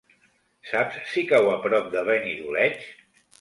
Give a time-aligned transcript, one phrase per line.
[0.69, 2.83] Saps si cau a prop de Benidoleig?